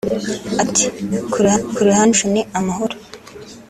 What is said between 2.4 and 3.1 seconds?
amahoro